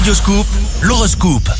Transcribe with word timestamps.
Radioscoop, 0.00 0.46
l'horoscope. 0.80 1.50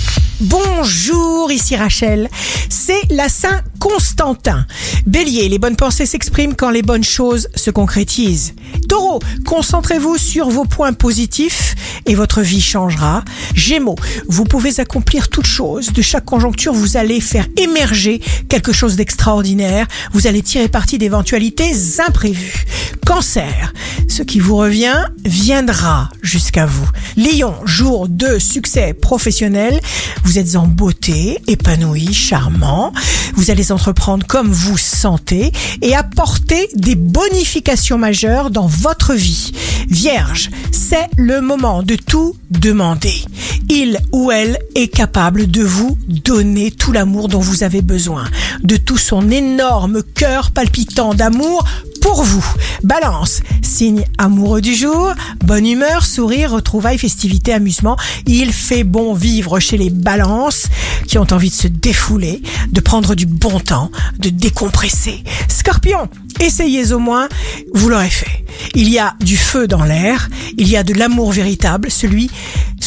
Bonjour, 0.41 1.53
ici 1.53 1.77
Rachel. 1.77 2.31
C'est 2.71 3.03
la 3.11 3.29
Saint 3.29 3.61
Constantin. 3.79 4.65
Bélier, 5.05 5.51
les 5.51 5.59
bonnes 5.59 5.77
pensées 5.77 6.07
s'expriment 6.07 6.55
quand 6.57 6.71
les 6.71 6.81
bonnes 6.81 7.05
choses 7.05 7.49
se 7.55 7.71
concrétisent. 7.71 8.55
Taureau, 8.89 9.21
concentrez-vous 9.45 10.17
sur 10.17 10.49
vos 10.49 10.65
points 10.65 10.95
positifs 10.95 11.75
et 12.07 12.15
votre 12.15 12.41
vie 12.41 12.63
changera. 12.63 13.23
Gémeaux, 13.55 13.97
vous 14.27 14.45
pouvez 14.45 14.81
accomplir 14.81 15.29
toute 15.29 15.47
chose. 15.47 15.93
De 15.93 16.01
chaque 16.01 16.25
conjoncture, 16.25 16.73
vous 16.73 16.97
allez 16.97 17.21
faire 17.21 17.47
émerger 17.59 18.23
quelque 18.49 18.73
chose 18.73 18.97
d'extraordinaire. 18.97 19.87
Vous 20.15 20.27
allez 20.27 20.41
tirer 20.41 20.69
parti 20.69 20.97
d'éventualités 20.97 21.73
imprévues. 22.07 22.65
Cancer, 23.05 23.75
ce 24.21 24.25
qui 24.25 24.39
vous 24.39 24.57
revient 24.57 25.07
viendra 25.25 26.11
jusqu'à 26.21 26.67
vous. 26.67 26.87
Lion, 27.17 27.55
jour 27.65 28.07
de 28.07 28.39
succès 28.39 28.93
professionnel. 28.93 29.81
Vous 30.25 30.39
êtes 30.39 30.57
en 30.57 30.67
beauté, 30.67 31.39
épanoui, 31.47 32.13
charmant. 32.13 32.93
Vous 33.35 33.51
allez 33.51 33.73
entreprendre 33.73 34.27
comme 34.27 34.53
vous 34.53 34.77
sentez 34.77 35.53
et 35.81 35.95
apporter 35.95 36.69
des 36.75 36.97
bonifications 36.97 37.97
majeures 37.97 38.51
dans 38.51 38.67
votre 38.67 39.15
vie. 39.15 39.53
Vierge, 39.89 40.51
c'est 40.71 41.09
le 41.17 41.41
moment 41.41 41.83
de 41.83 41.97
tout 41.97 42.37
demander. 42.51 43.25
Il 43.73 44.01
ou 44.11 44.33
elle 44.33 44.59
est 44.75 44.89
capable 44.89 45.49
de 45.49 45.63
vous 45.63 45.97
donner 46.09 46.73
tout 46.73 46.91
l'amour 46.91 47.29
dont 47.29 47.39
vous 47.39 47.63
avez 47.63 47.83
besoin, 47.83 48.25
de 48.65 48.77
tout 48.77 48.97
son 48.97 49.31
énorme 49.31 50.03
cœur 50.03 50.51
palpitant 50.51 51.15
d'amour 51.15 51.65
pour 52.01 52.25
vous. 52.25 52.45
Balance, 52.83 53.43
signe 53.63 54.05
amoureux 54.19 54.61
du 54.61 54.75
jour, 54.75 55.13
bonne 55.45 55.69
humeur, 55.69 56.05
sourire, 56.05 56.51
retrouvailles, 56.51 56.99
festivités, 56.99 57.53
amusement. 57.53 57.97
Il 58.27 58.53
fait 58.53 58.83
bon 58.83 59.15
vivre 59.15 59.61
chez 59.61 59.77
les 59.77 59.91
balances 59.91 60.67
qui 61.07 61.19
ont 61.19 61.27
envie 61.31 61.51
de 61.51 61.55
se 61.55 61.69
défouler, 61.69 62.43
de 62.73 62.81
prendre 62.81 63.15
du 63.15 63.27
bon 63.27 63.61
temps, 63.61 63.93
de 64.19 64.31
décompresser. 64.31 65.23
Scorpion, 65.49 66.09
essayez 66.41 66.93
au 66.93 66.99
moins, 66.99 67.29
vous 67.73 67.89
l'aurez 67.89 68.11
fait. 68.11 68.45
Il 68.75 68.89
y 68.89 68.99
a 68.99 69.15
du 69.21 69.37
feu 69.37 69.69
dans 69.69 69.85
l'air, 69.85 70.29
il 70.59 70.69
y 70.69 70.77
a 70.77 70.83
de 70.83 70.95
l'amour 70.95 71.31
véritable, 71.31 71.91
celui 71.91 72.31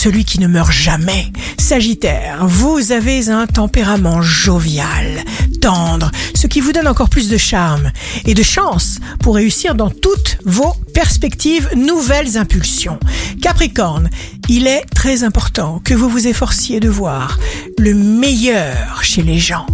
celui 0.04 0.26
qui 0.26 0.38
ne 0.40 0.48
meurt 0.48 0.74
jamais. 0.74 1.32
Sagittaire, 1.58 2.46
vous 2.46 2.92
avez 2.92 3.30
un 3.30 3.48
tempérament 3.48 4.22
jovial, 4.22 5.24
tendre, 5.62 6.12
ce 6.36 6.46
qui 6.48 6.60
vous 6.60 6.74
donne 6.74 6.90
encore 6.90 7.08
plus 7.08 7.30
de 7.30 7.38
charme 7.38 7.90
et 8.26 8.34
de 8.34 8.44
chance 8.44 9.00
pour 9.22 9.36
réussir 9.36 9.76
dans 9.76 9.90
toutes 9.90 10.40
vos 10.44 10.74
perspectives, 10.94 11.70
nouvelles 11.78 12.38
impulsions. 12.38 13.00
Capricorne, 13.42 14.10
il 14.50 14.68
est 14.68 14.84
très 14.94 15.24
important 15.24 15.80
que 15.86 15.94
vous 15.94 16.10
vous 16.10 16.28
efforciez 16.28 16.82
de 16.82 16.90
voir 16.90 17.40
le 17.78 17.94
meilleur 17.94 19.06
chez 19.06 19.22
les 19.24 19.40
gens. 19.40 19.66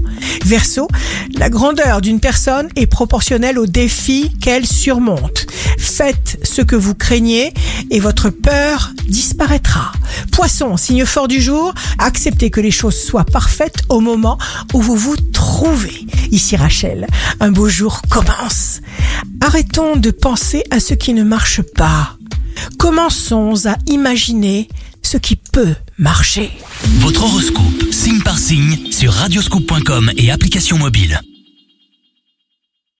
Verseau, 0.45 0.87
la 1.37 1.49
grandeur 1.49 2.01
d'une 2.01 2.19
personne 2.19 2.69
est 2.75 2.85
proportionnelle 2.85 3.57
aux 3.57 3.65
défis 3.65 4.31
qu'elle 4.39 4.67
surmonte. 4.67 5.47
Faites 5.99 6.39
ce 6.43 6.61
que 6.61 6.77
vous 6.77 6.95
craignez 6.95 7.53
et 7.91 7.99
votre 7.99 8.29
peur 8.29 8.93
disparaîtra. 9.09 9.91
Poisson, 10.31 10.77
signe 10.77 11.05
fort 11.05 11.27
du 11.27 11.41
jour, 11.41 11.73
acceptez 11.97 12.49
que 12.49 12.61
les 12.61 12.71
choses 12.71 12.95
soient 12.95 13.25
parfaites 13.25 13.83
au 13.89 13.99
moment 13.99 14.37
où 14.73 14.81
vous 14.81 14.95
vous 14.95 15.17
trouvez. 15.33 16.07
Ici 16.31 16.55
Rachel, 16.55 17.05
un 17.41 17.51
beau 17.51 17.67
jour 17.67 18.01
commence. 18.09 18.79
Arrêtons 19.41 19.97
de 19.97 20.11
penser 20.11 20.63
à 20.71 20.79
ce 20.79 20.93
qui 20.93 21.13
ne 21.13 21.25
marche 21.25 21.61
pas. 21.63 22.15
Commençons 22.77 23.65
à 23.65 23.75
imaginer 23.87 24.69
ce 25.01 25.17
qui 25.17 25.35
peut 25.35 25.75
marcher. 25.97 26.49
Votre 26.99 27.25
horoscope, 27.25 27.91
signe 27.91 28.21
par 28.21 28.37
signe, 28.37 28.89
sur 28.89 29.11
radioscoop.com 29.11 30.13
et 30.15 30.31
application 30.31 30.77
mobile. 30.77 31.19